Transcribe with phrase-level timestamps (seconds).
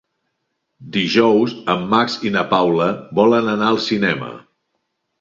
[0.95, 2.91] Dijous en Max i na Paula
[3.23, 4.37] volen anar al cinema.